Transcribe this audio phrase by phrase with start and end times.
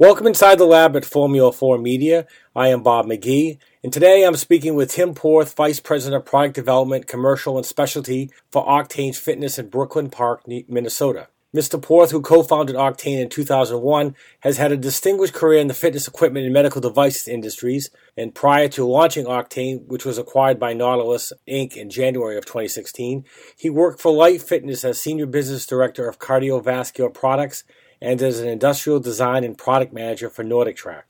[0.00, 2.24] Welcome inside the lab at Formula 4 Media.
[2.54, 6.54] I am Bob McGee, and today I'm speaking with Tim Porth, Vice President of Product
[6.54, 11.26] Development, Commercial and Specialty for Octane Fitness in Brooklyn Park, Minnesota.
[11.52, 11.82] Mr.
[11.82, 16.44] Porth, who co-founded Octane in 2001, has had a distinguished career in the fitness equipment
[16.44, 21.76] and medical devices industries, and prior to launching Octane, which was acquired by Nautilus Inc.
[21.76, 23.24] in January of 2016,
[23.56, 27.64] he worked for Life Fitness as Senior Business Director of Cardiovascular Products
[28.00, 31.02] and as an industrial design and product manager for NordicTrack.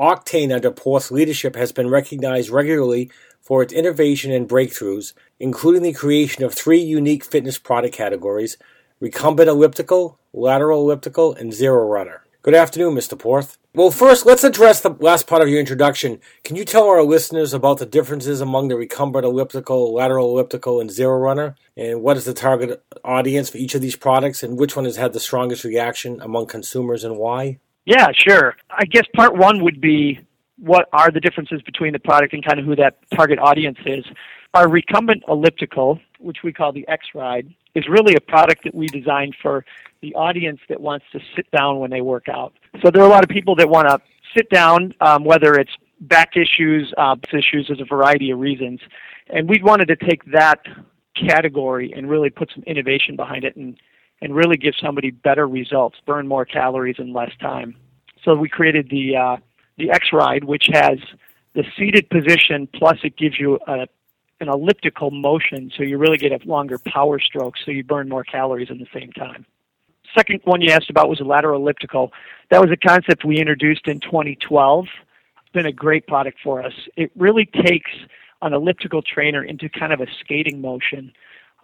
[0.00, 5.92] Octane, under Porth's leadership, has been recognized regularly for its innovation and breakthroughs, including the
[5.92, 8.56] creation of three unique fitness product categories
[9.00, 12.24] recumbent elliptical, lateral elliptical, and zero runner.
[12.42, 13.18] Good afternoon, Mr.
[13.18, 13.58] Porth.
[13.74, 16.20] Well, first, let's address the last part of your introduction.
[16.44, 20.88] Can you tell our listeners about the differences among the recumbent elliptical, lateral elliptical, and
[20.88, 21.56] zero runner?
[21.76, 24.44] And what is the target audience for each of these products?
[24.44, 27.58] And which one has had the strongest reaction among consumers and why?
[27.86, 28.56] Yeah, sure.
[28.70, 30.20] I guess part one would be
[30.58, 34.04] what are the differences between the product and kind of who that target audience is.
[34.54, 38.86] Our recumbent elliptical, which we call the X Ride, is really a product that we
[39.00, 39.64] designed for
[40.00, 42.52] the audience that wants to sit down when they work out.
[42.82, 43.98] So there are a lot of people that want to
[44.36, 48.80] sit down, um, whether it's back issues, uh, issues, there's a variety of reasons.
[49.28, 50.60] And we wanted to take that
[51.14, 53.76] category and really put some innovation behind it and,
[54.22, 57.76] and really give somebody better results, burn more calories in less time.
[58.24, 59.36] So we created the, uh,
[59.76, 60.98] the X Ride, which has
[61.54, 63.88] the seated position, plus it gives you a
[64.40, 68.24] an elliptical motion, so you really get a longer power stroke, so you burn more
[68.24, 69.44] calories in the same time.
[70.16, 72.12] Second one you asked about was a lateral elliptical.
[72.50, 74.86] That was a concept we introduced in 2012.
[75.42, 76.72] It's been a great product for us.
[76.96, 77.90] It really takes
[78.42, 81.12] an elliptical trainer into kind of a skating motion.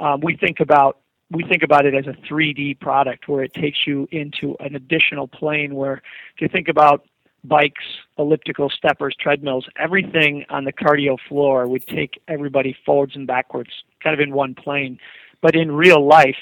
[0.01, 0.99] Um, we think about
[1.31, 5.27] we think about it as a 3D product where it takes you into an additional
[5.27, 6.03] plane where
[6.35, 7.07] if you think about
[7.45, 7.85] bikes,
[8.19, 13.71] elliptical steppers, treadmills, everything on the cardio floor would take everybody forwards and backwards,
[14.03, 14.99] kind of in one plane.
[15.43, 16.37] But in real life,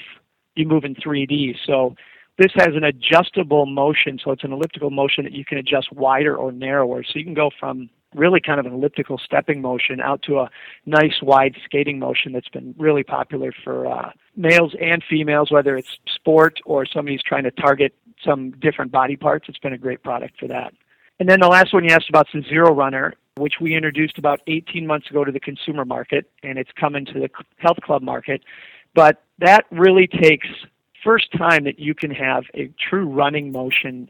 [0.55, 1.57] you move in 3D.
[1.65, 1.95] So
[2.37, 6.35] this has an adjustable motion, so it's an elliptical motion that you can adjust wider
[6.35, 7.03] or narrower.
[7.03, 10.49] So you can go from really kind of an elliptical stepping motion out to a
[10.85, 15.97] nice wide skating motion that's been really popular for uh, males and females, whether it's
[16.13, 17.93] sport or somebody's trying to target
[18.23, 19.45] some different body parts.
[19.49, 20.73] It's been a great product for that.
[21.19, 24.17] And then the last one you asked about is the Zero Runner, which we introduced
[24.17, 28.01] about 18 months ago to the consumer market, and it's coming to the health club
[28.01, 28.41] market.
[28.95, 30.47] But that really takes
[31.03, 34.09] first time that you can have a true running motion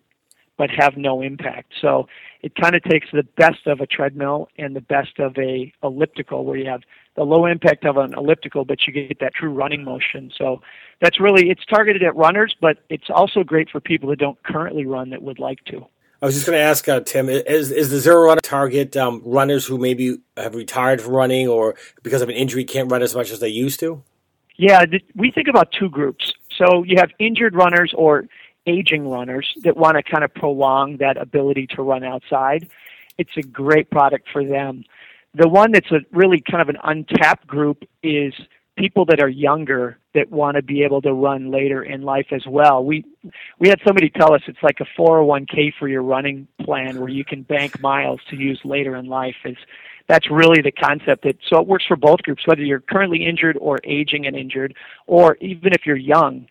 [0.55, 1.73] but have no impact.
[1.81, 2.07] So
[2.41, 6.45] it kind of takes the best of a treadmill and the best of a elliptical
[6.45, 6.81] where you have
[7.15, 10.31] the low impact of an elliptical but you get that true running motion.
[10.37, 10.61] So
[11.01, 14.85] that's really it's targeted at runners but it's also great for people that don't currently
[14.85, 15.85] run that would like to.
[16.23, 19.21] I was just going to ask uh, Tim: Is is the zero runner target um,
[19.25, 23.13] runners who maybe have retired from running or because of an injury can't run as
[23.13, 24.01] much as they used to?
[24.55, 24.85] Yeah,
[25.15, 26.31] we think about two groups.
[26.57, 28.29] So you have injured runners or
[28.65, 32.69] aging runners that want to kind of prolong that ability to run outside.
[33.17, 34.85] It's a great product for them.
[35.35, 38.33] The one that's a really kind of an untapped group is
[38.77, 42.45] people that are younger that want to be able to run later in life as
[42.47, 42.83] well.
[42.83, 43.05] We
[43.59, 47.25] we had somebody tell us it's like a 401k for your running plan where you
[47.25, 49.57] can bank miles to use later in life is
[50.07, 53.57] that's really the concept that so it works for both groups whether you're currently injured
[53.61, 54.75] or aging and injured
[55.07, 56.45] or even if you're young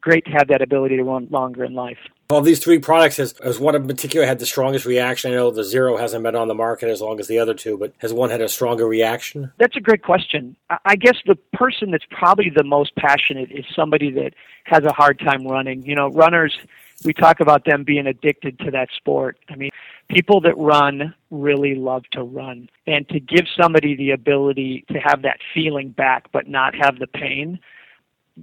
[0.00, 1.98] great to have that ability to run longer in life.
[2.30, 5.32] Of these three products, has, has one in particular had the strongest reaction?
[5.32, 7.78] I know the Zero hasn't been on the market as long as the other two,
[7.78, 9.50] but has one had a stronger reaction?
[9.56, 10.54] That's a great question.
[10.84, 14.34] I guess the person that's probably the most passionate is somebody that
[14.64, 15.82] has a hard time running.
[15.86, 16.54] You know, runners,
[17.02, 19.38] we talk about them being addicted to that sport.
[19.48, 19.70] I mean,
[20.10, 22.68] people that run really love to run.
[22.86, 27.06] And to give somebody the ability to have that feeling back but not have the
[27.06, 27.58] pain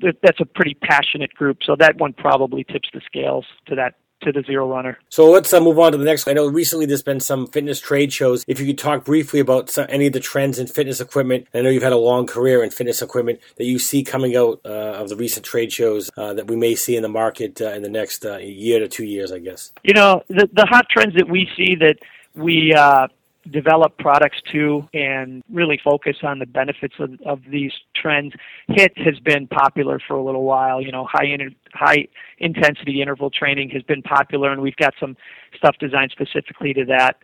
[0.02, 1.60] that's a pretty passionate group.
[1.64, 4.98] So that one probably tips the scales to that to the zero runner.
[5.10, 6.28] So let's uh, move on to the next.
[6.28, 8.44] I know recently there's been some fitness trade shows.
[8.48, 11.62] If you could talk briefly about some, any of the trends in fitness equipment, I
[11.62, 14.70] know you've had a long career in fitness equipment that you see coming out uh,
[14.70, 17.84] of the recent trade shows uh, that we may see in the market uh, in
[17.84, 19.72] the next uh, year to two years, I guess.
[19.84, 21.98] You know, the the hot trends that we see that
[22.36, 23.08] we uh,
[23.52, 28.34] develop products to and really focus on the benefits of, of these trends.
[28.70, 30.82] HIIT has been popular for a little while.
[30.82, 32.08] You know, high in, high
[32.40, 35.16] intensity interval training has been popular, and we've got some
[35.56, 37.18] stuff designed specifically to that.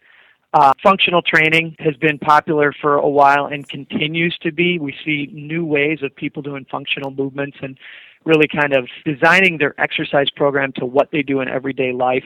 [0.53, 4.79] Uh, functional training has been popular for a while and continues to be.
[4.79, 7.77] We see new ways of people doing functional movements and
[8.25, 12.25] really kind of designing their exercise program to what they do in everyday life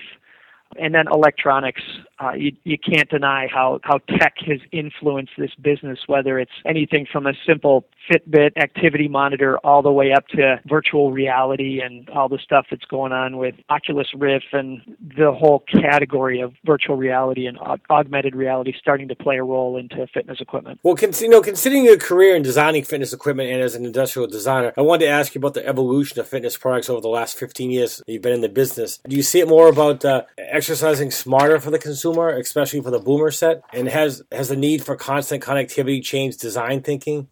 [0.77, 1.81] And then electronics,
[2.19, 7.05] uh, you, you can't deny how, how tech has influenced this business, whether it's anything
[7.09, 12.29] from a simple Fitbit activity monitor all the way up to virtual reality and all
[12.29, 14.81] the stuff that's going on with Oculus Rift and
[15.17, 19.77] the whole category of virtual reality and aug- augmented reality starting to play a role
[19.77, 20.79] into fitness equipment.
[20.83, 24.73] Well, you know, considering your career in designing fitness equipment and as an industrial designer,
[24.77, 27.71] I wanted to ask you about the evolution of fitness products over the last 15
[27.71, 28.99] years you've been in the business.
[29.07, 30.23] Do you see it more about uh,
[30.55, 33.61] exercising smarter for the consumer, especially for the boomer set?
[33.73, 37.27] And has has the need for constant connectivity change design thinking?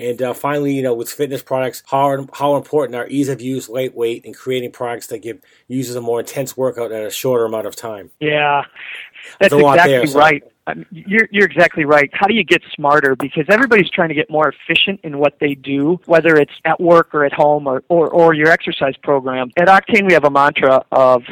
[0.00, 3.68] And uh, finally, you know, with fitness products, how how important are ease of use,
[3.68, 7.66] lightweight, and creating products that give users a more intense workout in a shorter amount
[7.66, 8.12] of time?
[8.20, 8.62] Yeah,
[9.40, 10.18] that's exactly there, so.
[10.18, 10.44] right.
[10.92, 12.10] you're you're exactly right.
[12.12, 13.16] How do you get smarter?
[13.16, 17.12] Because everybody's trying to get more efficient in what they do, whether it's at work
[17.12, 19.50] or at home or or, or your exercise program.
[19.56, 21.24] At Octane, we have a mantra of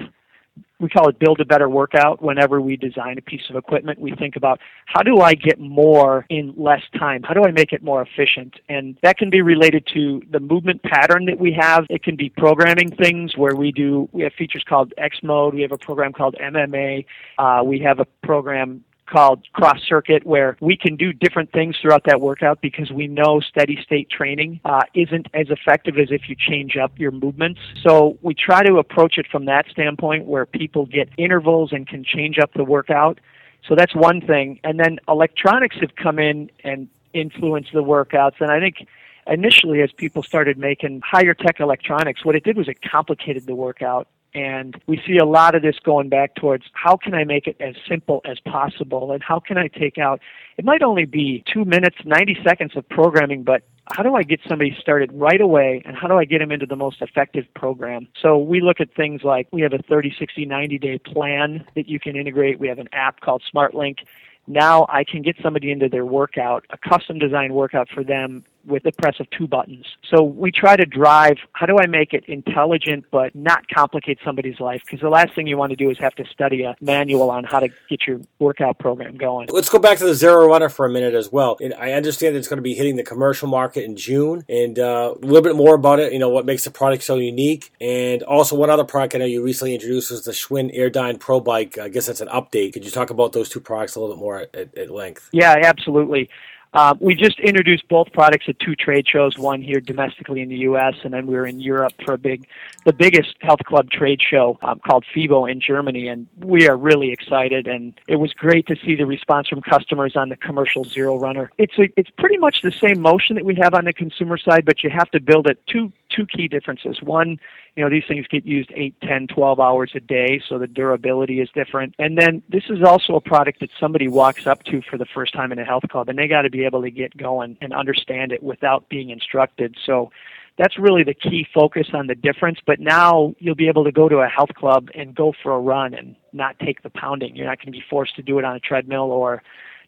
[0.79, 2.23] we call it build a better workout.
[2.23, 6.27] Whenever we design a piece of equipment we think about how do i get more
[6.29, 7.23] in less time?
[7.23, 8.55] How do i make it more efficient?
[8.69, 11.85] And that can be related to the movement pattern that we have.
[11.91, 15.55] It can be programming things where we do we have features called x mode.
[15.55, 17.05] We have a program called mma
[17.39, 22.05] uh, we have a program called cross circuit where we can do different things throughout
[22.05, 26.37] that workout because we know steady state training uh, isn't as effective as if you
[26.37, 27.61] change up your movements.
[27.83, 32.05] So we try to approach it from that standpoint where people get intervals and can
[32.05, 33.21] change up the workout.
[33.69, 34.61] So that's one thing.
[34.65, 38.41] And then electronics have come in and influenced the workouts.
[38.41, 38.87] And I think
[39.27, 43.55] initially as people started making higher tech electronics, what it did was it complicated the
[43.55, 47.47] workout and we see a lot of this going back towards how can I make
[47.47, 50.21] it as simple as possible and how can I take out,
[50.59, 54.41] it might only be two minutes, 90 seconds of programming, but how do I get
[54.47, 58.09] somebody started right away and how do I get them into the most effective program?
[58.21, 61.89] So we look at things like we have a 30, 60, 90 day plan that
[61.89, 62.61] you can integrate.
[62.61, 64.01] We have an app called SmartLink
[64.47, 68.83] now I can get somebody into their workout, a custom designed workout for them with
[68.83, 69.87] the press of two buttons.
[70.11, 74.61] So we try to drive how do I make it intelligent but not complicate somebody's
[74.61, 74.83] life?
[74.85, 77.45] Because the last thing you want to do is have to study a manual on
[77.45, 79.49] how to get your workout program going.
[79.51, 81.57] Let's go back to the Zero Runner for a minute as well.
[81.63, 84.79] And I understand that it's going to be hitting the commercial market in June, and
[84.79, 86.13] uh, a little bit more about it.
[86.13, 89.25] You know what makes the product so unique, and also one other product I know
[89.25, 91.79] you recently introduced was the Schwinn Airdyne Pro Bike.
[91.79, 92.73] I guess that's an update.
[92.73, 95.29] Could you talk about those two products a little bit more at, at length?
[95.33, 96.29] Yeah, absolutely.
[96.75, 100.59] Uh, we just introduced both products at two trade shows, one here domestically in the
[100.59, 102.47] U.S., and then we were in Europe for a big,
[102.85, 107.13] the biggest health club trade show um, called FIBO in Germany, and we are really
[107.13, 107.67] excited.
[107.67, 111.51] And it was great to see the response from customers on the commercial Zero Runner.
[111.57, 114.65] It's a, it's pretty much the same motion that we have on the consumer side,
[114.65, 117.03] but you have to build it two two key differences.
[117.03, 117.39] One,
[117.77, 121.41] you know, these things get used 8, 10, 12 hours a day, so the durability
[121.41, 121.95] is different.
[121.99, 125.35] And then this is also a product that somebody walks up to for the first
[125.35, 127.75] time in a health club, and they got to be able to get going and
[127.75, 129.77] understand it without being instructed.
[129.85, 130.11] So
[130.57, 132.61] that's really the key focus on the difference.
[132.67, 135.61] But now you'll be able to go to a health club and go for a
[135.61, 137.37] run and not take the pounding.
[137.37, 139.43] You're not going to be forced to do it on a treadmill or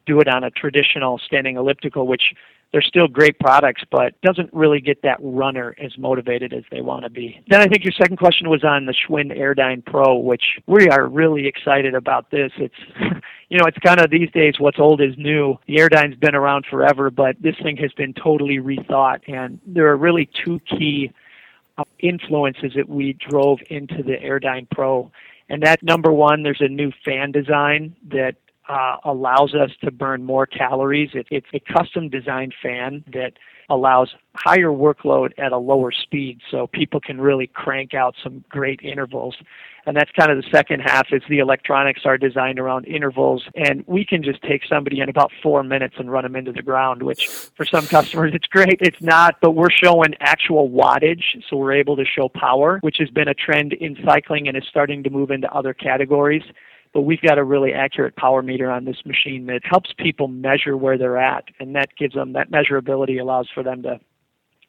[0.05, 2.35] do it on a traditional standing elliptical, which
[2.71, 7.03] they're still great products, but doesn't really get that runner as motivated as they want
[7.03, 7.41] to be.
[7.47, 11.07] Then I think your second question was on the Schwinn Airdyne Pro, which we are
[11.07, 12.51] really excited about this.
[12.57, 12.75] It's
[13.49, 15.57] you know, it's kind of these days what's old is new.
[15.67, 19.97] The Airdyne's been around forever, but this thing has been totally rethought, and there are
[19.97, 21.11] really two key
[21.79, 25.11] uh, influences that we drove into the Airdyne Pro.
[25.49, 28.35] And that number one, there's a new fan design that
[28.69, 31.09] uh, allows us to burn more calories.
[31.13, 33.33] It, it's a custom designed fan that
[33.69, 38.79] allows higher workload at a lower speed so people can really crank out some great
[38.81, 39.35] intervals.
[39.85, 43.83] And that's kind of the second half is the electronics are designed around intervals and
[43.87, 47.01] we can just take somebody in about four minutes and run them into the ground
[47.01, 48.77] which for some customers it's great.
[48.81, 53.09] It's not but we're showing actual wattage so we're able to show power which has
[53.09, 56.43] been a trend in cycling and is starting to move into other categories
[56.93, 60.75] but we've got a really accurate power meter on this machine that helps people measure
[60.75, 63.99] where they're at and that gives them that measurability allows for them to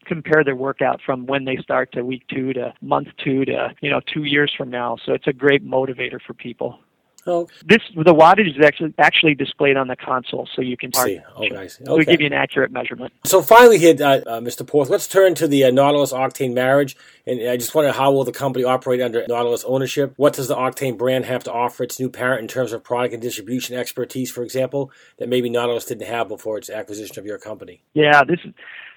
[0.07, 3.91] compare their workout from when they start to week two to month two to you
[3.91, 4.97] know two years from now.
[5.05, 6.81] So it's a great motivator for people
[7.31, 7.49] Oh.
[7.65, 11.21] This the wattage is actually actually displayed on the console, so you can see.
[11.37, 11.85] Oh, I see.
[11.85, 11.97] Okay.
[11.97, 13.13] We give you an accurate measurement.
[13.25, 14.67] So finally, here, uh, uh, Mr.
[14.67, 16.97] Porth, let's turn to the uh, Nautilus Octane marriage,
[17.27, 20.13] and I just wonder how will the company operate under Nautilus ownership?
[20.17, 23.15] What does the Octane brand have to offer its new parent in terms of product
[23.15, 27.39] and distribution expertise, for example, that maybe Nautilus didn't have before its acquisition of your
[27.39, 27.83] company?
[27.95, 28.41] Yeah, this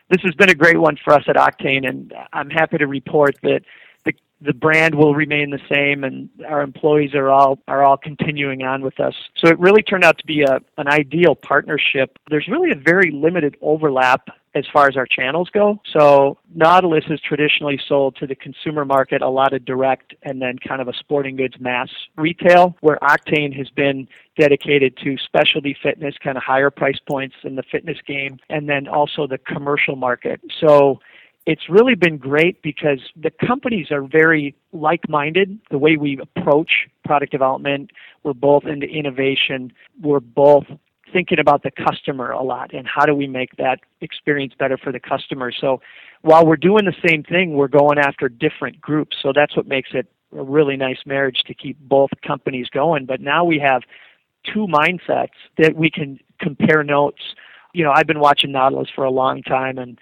[0.09, 3.35] this has been a great one for us at Octane, and I'm happy to report
[3.43, 3.61] that
[4.45, 8.81] the brand will remain the same and our employees are all are all continuing on
[8.81, 9.15] with us.
[9.38, 12.17] So it really turned out to be a an ideal partnership.
[12.29, 15.81] There's really a very limited overlap as far as our channels go.
[15.91, 20.59] So Nautilus is traditionally sold to the consumer market, a lot of direct and then
[20.59, 24.07] kind of a sporting goods mass retail, where Octane has been
[24.38, 28.88] dedicated to specialty fitness, kind of higher price points in the fitness game, and then
[28.88, 30.39] also the commercial market.
[30.59, 31.00] So
[31.45, 35.59] it's really been great because the companies are very like minded.
[35.71, 37.91] The way we approach product development,
[38.23, 40.65] we're both into innovation, we're both
[41.12, 44.91] thinking about the customer a lot and how do we make that experience better for
[44.91, 45.51] the customer.
[45.51, 45.81] So
[46.21, 49.17] while we're doing the same thing, we're going after different groups.
[49.21, 53.05] So that's what makes it a really nice marriage to keep both companies going.
[53.05, 53.83] But now we have
[54.43, 57.21] two mindsets that we can compare notes.
[57.73, 60.00] You know, I've been watching Nautilus for a long time and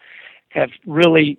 [0.54, 1.38] have really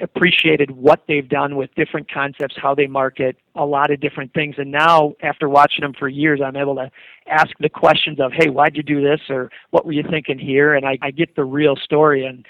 [0.00, 4.54] appreciated what they've done with different concepts, how they market, a lot of different things.
[4.58, 6.90] And now, after watching them for years, I'm able to
[7.26, 10.74] ask the questions of, "Hey, why'd you do this?" or "What were you thinking here?"
[10.74, 12.24] And I, I get the real story.
[12.24, 12.46] And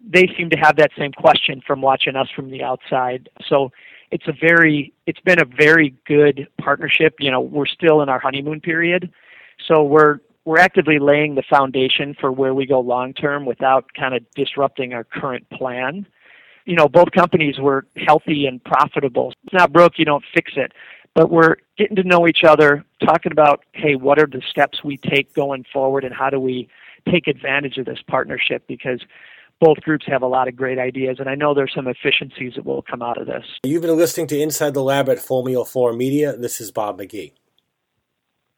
[0.00, 3.28] they seem to have that same question from watching us from the outside.
[3.46, 3.70] So
[4.10, 7.16] it's a very, it's been a very good partnership.
[7.18, 9.12] You know, we're still in our honeymoon period,
[9.66, 14.14] so we're we're actively laying the foundation for where we go long term without kind
[14.14, 16.06] of disrupting our current plan
[16.68, 19.32] you know, both companies were healthy and profitable.
[19.44, 20.72] It's not broke, you don't fix it.
[21.14, 24.98] But we're getting to know each other, talking about, hey, what are the steps we
[24.98, 26.68] take going forward and how do we
[27.10, 29.00] take advantage of this partnership because
[29.60, 32.66] both groups have a lot of great ideas, and I know there's some efficiencies that
[32.66, 33.44] will come out of this.
[33.64, 36.36] You've been listening to Inside the Lab at Formula 4 Media.
[36.36, 37.32] This is Bob McGee.